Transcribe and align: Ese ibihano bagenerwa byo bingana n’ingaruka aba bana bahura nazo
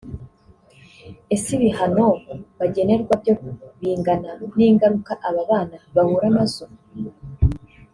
Ese 1.33 1.49
ibihano 1.57 2.07
bagenerwa 2.59 3.13
byo 3.21 3.33
bingana 3.79 4.31
n’ingaruka 4.55 5.11
aba 5.27 5.41
bana 5.49 5.77
bahura 5.95 6.27
nazo 6.35 6.65